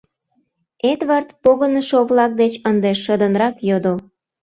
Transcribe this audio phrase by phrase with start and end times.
[0.91, 3.93] —Эдвард погынышо-влак деч ынде шыдынрак йодо.